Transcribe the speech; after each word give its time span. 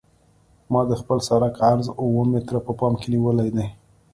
ما 0.71 0.81
د 0.89 0.91
خپل 1.01 1.17
سرک 1.27 1.55
عرض 1.71 1.87
اوه 2.01 2.23
متره 2.31 2.59
په 2.67 2.71
پام 2.79 2.93
کې 2.99 3.07
نیولی 3.13 3.49
دی 3.55 3.67